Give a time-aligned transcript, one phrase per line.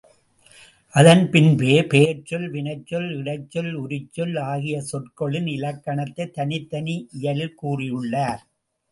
[0.95, 8.41] அதன் பின்பே, பெயர்ச்சொல், வினைச்சொல், இடைச்சொல், உரிச்சொல் ஆகிய சொற்களின் இலக்கணத்தைத் தனித்தனி இயலில் கூறியுள்ளார்.